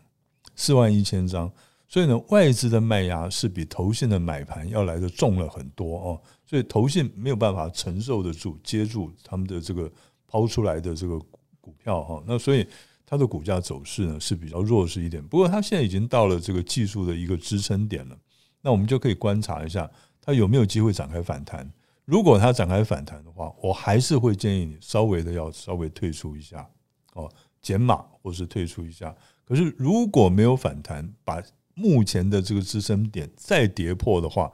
[0.57, 1.49] 四万一千张，
[1.95, 9.89] 所以呢，外资的卖压是比投信的买盘要来的重了很多哦，所以投信没有办法承受得住，接住他们的这个
[10.27, 11.17] 抛出来的这个
[11.61, 12.67] 股票哈，那所以
[13.07, 15.23] 它的股价走势呢是比较弱势一点。
[15.23, 18.19] 不过它现在已经到了这个技术的一个支撑点了，
[18.61, 19.89] 那我们就可以观察一下
[20.21, 21.73] 它有没有机会展开反弹。
[22.05, 26.69] 如果它展开反弹的话，我还是会建议你稍微的要稍微退出一下
[27.13, 27.31] 哦，
[27.63, 29.15] 减码或是退出一下。
[29.45, 31.41] 可是如果没有反弹，把
[31.75, 34.51] 目前的这个支撑点再跌破的话，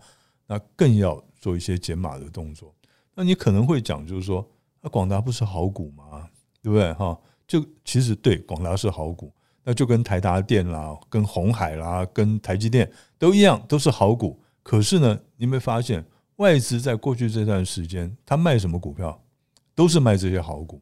[0.46, 2.74] 那更要做一些减码的动作。
[3.14, 4.48] 那你可能会讲，就是说，
[4.80, 6.28] 那广达不是好股吗？
[6.62, 6.92] 对不对？
[6.94, 9.32] 哈，就其实对，广达是好股，
[9.64, 14.40] 那就跟台达电啦、跟鸿海啦、跟台积电都一样，都是好股。
[14.62, 16.04] 可是呢，你没发现
[16.36, 19.22] 外资在过去这段时间，他卖什么股票，
[19.74, 20.80] 都是卖这些好股。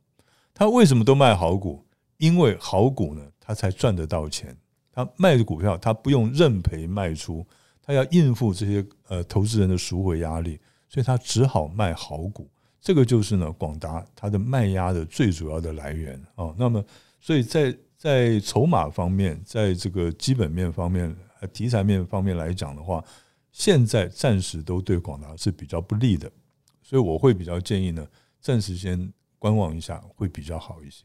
[0.53, 1.85] 他为什么都卖好股？
[2.19, 4.57] 因为好股呢，他才赚得到钱。
[4.99, 7.47] 他卖的股票，他不用认赔卖出，
[7.81, 10.59] 他要应付这些呃投资人的赎回压力，
[10.89, 12.51] 所以他只好卖好股。
[12.81, 16.53] 这个就是呢，广达它的卖压的最主要的来源啊。
[16.59, 16.85] 那么，
[17.21, 21.15] 所以在在筹码方面，在这个基本面方面、
[21.53, 23.05] 题材面方面来讲的话，
[23.53, 26.29] 现在暂时都对广达是比较不利的。
[26.83, 28.05] 所以我会比较建议呢，
[28.41, 31.05] 暂时先观望一下，会比较好一些。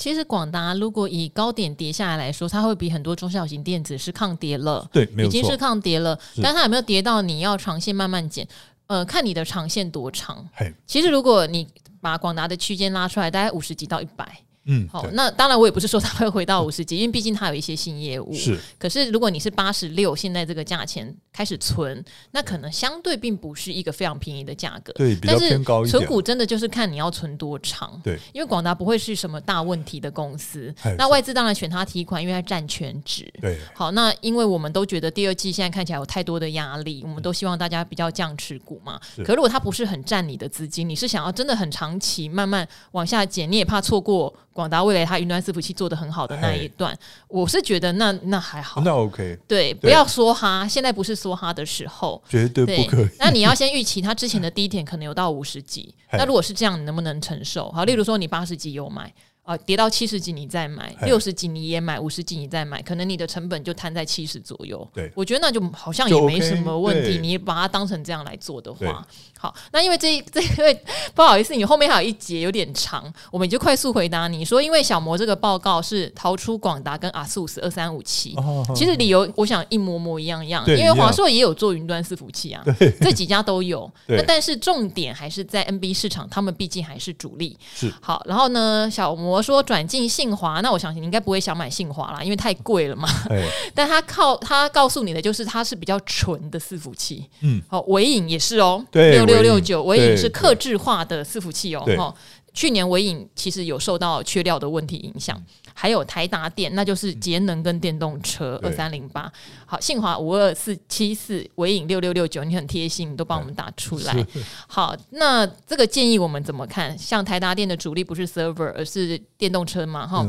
[0.00, 6.18] 其实广达如果以高点跌下来来说，它会比很多中小型电子是抗跌了，对，没有，已经是抗跌了。
[6.42, 8.48] 但它有没有跌到你要长线慢慢减？
[8.86, 10.48] 呃，看你的长线多长。
[10.86, 11.68] 其实如果你
[12.00, 14.26] 把广达的区间拉出来，大概五十几到一百。
[14.66, 18.32] 嗯，好，那当然我也不是说它会回到五十几，因为毕竟它有一些新业务。
[18.34, 24.92] 是，可是如果你是八十六，现在这个价钱开始存，那可能相对并不是一个非常便宜的价格。
[24.92, 25.90] 对，比较偏高一点。
[25.90, 27.98] 存股真的就是看你要存多长。
[28.04, 30.72] 对，因为广达不会是什么大问题的公司。
[30.98, 33.32] 那外资当然选它提款，因为它占全值。
[33.40, 39.00] 对，好，那因为我们都觉得第二季现在看起来有太多的压力，我们都希望大家比较降持股嘛。
[39.24, 44.32] 可如果它不是很占你的资金，你是想要真的很长期慢慢往下减，你也怕错过。
[44.60, 46.94] 广达未来它云端伺服器做的很好的那一段，
[47.28, 53.08] 我是觉得那那还好，那 OK，对，不要说哈，现在不是说哈的时候，绝对不可以。
[53.18, 57.72] 那你要先预期它之前的低点可能有到五十几，那如果是这样，你能不能承受？
[57.72, 59.10] 好，例如说你八十几有买。
[59.50, 64.88] 啊，跌到七十几你再买，六十几你也买，五十几你再买，可能你的成本就摊在七十左右。
[64.94, 67.18] 对，我觉得那就好像也没什么问题。
[67.20, 69.04] 你把它当成这样来做的话，
[69.36, 70.80] 好，那因为这 这因为
[71.16, 78.36] 不好意思，你后面还有一节有点长，我们就快速回答你说，因为小摩这个报告是逃出广达跟 ASUS 二三五七，
[78.72, 82.64] 其实理由我想一模模一样样，因为华硕也有做云端伺服器啊，
[83.00, 83.90] 这几家都有。
[84.06, 87.58] 那但是重点还是在 NB 市场，他们毕竟还是主力。
[87.74, 89.39] 是好，然后呢，小摩。
[89.42, 93.08] 说转进信华，那我相信你应该不会想买信华啦，因为太贵了嘛。
[93.28, 97.28] 嘿 但他靠他告诉你的就是它是比较纯的伺服器。
[97.40, 100.16] 嗯，好，尾影也是哦，六六六九，尾影。
[100.20, 102.14] 是克制化的伺服器哦。
[102.52, 105.40] 去年尾影其实有受到缺料的问题影响，
[105.74, 109.30] 还有台达电，那就是节能跟电动车二三零八。
[109.66, 114.26] 好，信华五二四七四，纬颖六六六九，你很贴心，你都帮我们打出来。
[114.66, 116.96] 好，那这个建议我们怎么看？
[116.98, 120.06] 像台达电的主力不是 server，而是电动车嘛？
[120.06, 120.26] 哈，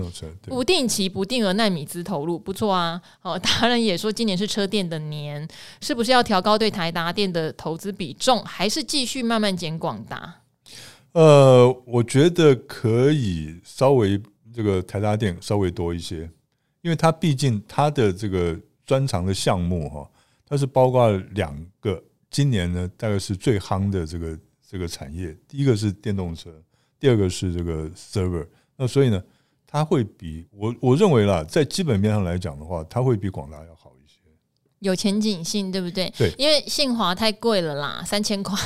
[0.47, 3.01] 不定期不定额奈米资投入，不错啊。
[3.21, 5.47] 哦， 达人也说今年是车电的年，
[5.81, 10.35] 是不是要调高对台达电的投资比重，还是继续慢慢减广达？
[11.13, 14.21] 呃，我觉得可以稍微
[14.53, 16.29] 这个台达电稍微多一些，
[16.81, 20.09] 因为它毕竟它的这个专长的项目哈，
[20.45, 26.51] 它是包括两个，今年呢大概是最夯的这个这个产业，第一个是电动车，
[26.99, 29.23] 第二个是这个 server，那所以呢，
[29.65, 33.91] 它会比我我认为啦，在基本面上来讲的话，它会比广大要好。
[34.81, 36.11] 有前景性，对不对？
[36.17, 38.57] 对，因为信华太贵了啦，三千块。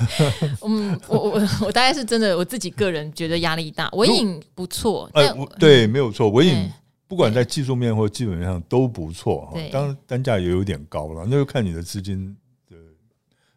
[0.66, 3.88] 嗯，我我我大概是真的，我自己个人觉得压力大。
[3.92, 6.70] 文影不错，哎、呃，对，没有错，文影
[7.06, 9.60] 不管在技术面或基本面上都不错哈。
[9.70, 12.36] 当然单价也有点高了，那就看你的资金。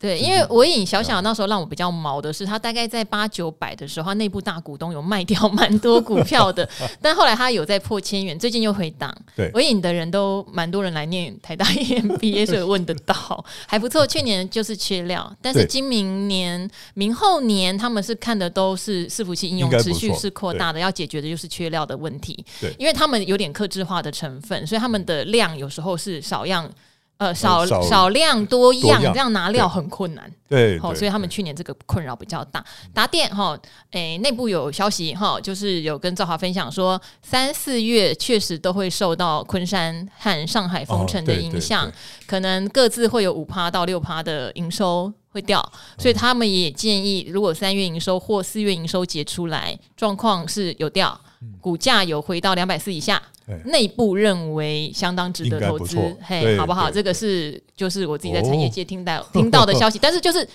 [0.04, 6.68] 对，因为纬颖小小那时候让我比较毛的是，他大概在八九百的时候，他内部大股东有卖掉 蛮多股票的，
[7.01, 9.16] 但后来他有在破千元，最近又回档。
[9.34, 14.06] 对，纬颖的人都蛮多人来念台大 EMBA，所以问得到，还不错。
[14.06, 22.45] 去年就是缺料，但是今明年、明后年他们是看的都是伺服器应用持续是扩大的，要解决的就是缺料的问题。
[22.60, 26.70] 对，因为他们有点克制化的成分，所以他们的量有时候是少样。
[27.18, 30.30] 呃，少少量多样，这样拿料很困难。
[30.49, 32.64] 对，好，所以他们去年这个困扰比较大。
[32.93, 33.57] 达电哈，
[33.91, 41.89] 诶，内部有消息哈，就是有跟赵华分享说，三四月确实都会受到昆山和上海封城的影响，
[42.28, 51.20] 可能各自会有五趴到六趴的营收会掉，所以他们也建议，如果三月营收或四月营收结出来，状况是有掉，
[51.61, 53.22] 股价有回到两百四以下。
[53.66, 56.89] 内部认为相当值得投资，嘿，好不好？
[56.89, 60.48] 这个是就是我自己在产业界听到 听到的消息，但是就是。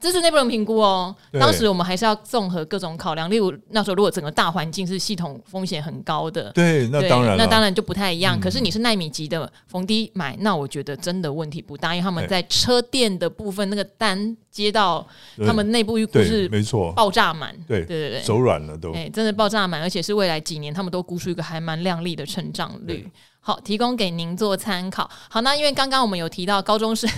[0.00, 1.14] 这是内部人评估哦。
[1.32, 8.40] 当时我们还是要综合各种考量，例如那时候如果整个大环境是系统风险很高的，对，那当然，那当然就不太一样。
[8.40, 15.06] 可是你是奈米级的逢低买，那我觉得真的问题不大，因为他们在车店的部分那个单接到
[15.46, 23.06] 他们内部预估是没错，爆炸满，对对对对，手软了都，哎，真的爆炸满，而且是未来几年他们都估出一个还蛮亮丽的成长率。
[23.40, 25.10] 好，提供给您做参考。
[25.28, 27.08] 好，那因为刚刚我们有提到高中生。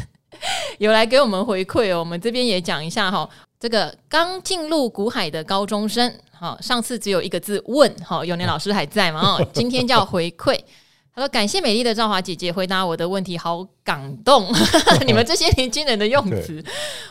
[0.79, 3.29] 有来给我们回馈哦，我们这边也讲一下哈。
[3.61, 9.21] 这个刚进入古海的高中生，好，上次只有一个字问，好，永年老师还在吗？
[9.21, 10.59] 哦，今天叫回馈。
[11.15, 14.51] 他说：“感谢美丽的赵华姐姐回答我的问题，好感动！
[15.07, 16.65] 你们这些年轻人的用词。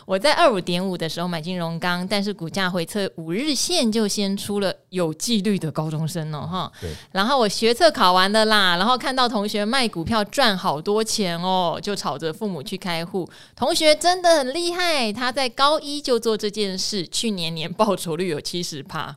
[0.07, 6.71] 我在二五点五的时候买金融钢，但是股价回测五日线就先出了有纪律的高中生哦，哈。
[7.11, 13.29] 然后我学测考完了啦，然后看到同学卖股票赚好多钱哦，就吵着父母去开户。
[13.55, 19.15] 同学真的很厉害，他在高一就做这件事，去年年报酬率有七十趴。”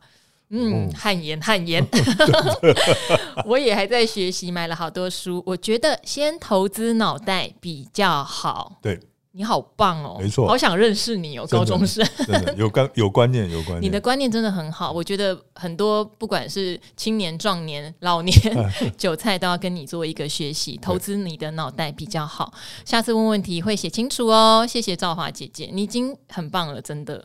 [0.57, 1.85] 嗯，汗颜汗颜，
[3.45, 5.43] 我也还在学习，买了好多书。
[5.45, 8.79] 我觉得先投资脑袋比较好。
[8.81, 9.01] 对。
[9.37, 18.33] 你好棒哦，没错，好想认识你哦，高中生，真的有观有观念有观念，你的观念真的很好，我觉得很多不管是青年、壮年、老年
[18.97, 22.55] 韭菜都要跟你做一个学习，投资你的脑袋比较好。
[22.85, 27.21] 下次问问题会写清楚哦，谢谢赵华姐姐，你已经很棒了，真的，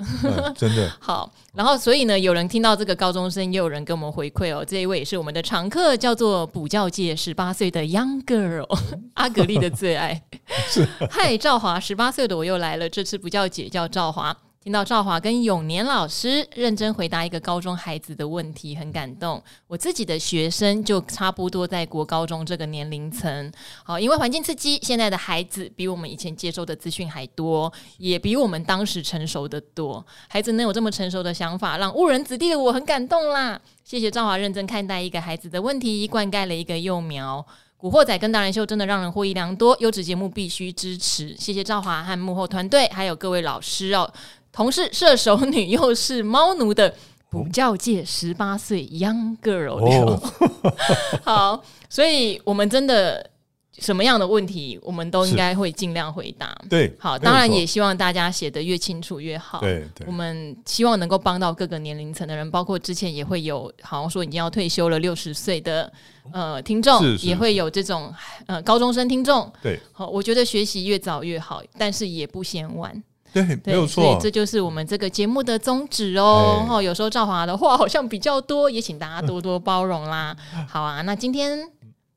[0.58, 1.32] 真的 好。
[1.54, 8.66] 然后所以呢，有人听到这个高中生，也有人跟我们回馈哦，这一位也是我们的常客，叫做补教界十八岁的 Young Girl，
[9.14, 10.24] 阿格丽的最爱，
[11.12, 11.99] 嗨，赵华十。
[12.00, 14.34] 八岁的我又来了，这次不叫姐，叫赵华。
[14.64, 19.44] 听到赵华跟永年老师认真回答一个高中孩子的问题，很感动。
[19.68, 23.52] 我自己的学生就差不多在国高中这个年龄层。
[23.84, 30.06] 好，因为环境刺激，现在的孩子比我们以前接收的资讯还多，也比我们当时成熟的多。
[30.30, 33.60] 孩子能有这么成熟的想法，让误人子弟的我很感动啦。
[33.84, 37.46] 谢谢赵华认真看待一个孩子的问题，灌溉了一个幼苗。
[37.82, 41.34] 古惑仔跟达人秀真的让人获益良多，优质节目必须支持。
[41.38, 44.12] 谢谢赵华和幕后团队，还有各位老师哦，
[44.52, 46.94] 同是射手女又是猫奴的
[47.30, 50.22] 补教界十八岁 young girl，哦。
[51.24, 53.30] 好，所以我们真的。
[53.78, 56.54] 什么样的问题，我们都应该会尽量回答。
[56.70, 59.62] 对，好，当然也希望大家写的越清楚越好。
[59.62, 65.92] 对，对，我们希望能够帮到各个年龄层的人，包括之前也会有，好像说已经要退休了六十岁的
[66.34, 68.14] 呃听众，也会有这种
[68.48, 69.50] 呃高中生听众。
[69.62, 73.02] 对，好，我觉得学习越早越好，但是也不嫌晚。
[73.32, 74.04] 对，没有错。
[74.04, 76.66] 所以这就是我们这个节目的宗旨哦。
[76.68, 80.36] 哦，有时候赵华的话好像比较多，也请大家多多包容啦。
[80.68, 81.60] 好啊，那今天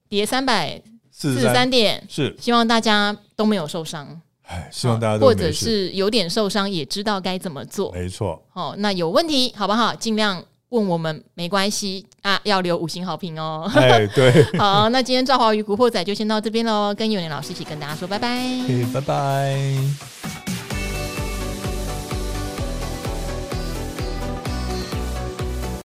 [0.09, 0.83] 叠三百
[1.23, 4.21] 四十三点，是希望大家都没有受伤。
[4.43, 7.93] 哎，希望大家都或者是有点受伤，也知道该怎么做。
[7.93, 8.43] 没错。
[8.55, 9.95] 哦，那有问题好不好？
[9.95, 10.43] 尽量。
[10.73, 13.71] 问我们没关系啊，要留五星好评哦。
[13.75, 18.43] 哎，对， 好，那今天赵华与古惑仔就先到这边喽，跟永年老师一起跟大家说拜拜，
[18.91, 20.22] 拜拜。